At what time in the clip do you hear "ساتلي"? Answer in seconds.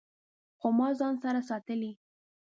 1.49-1.91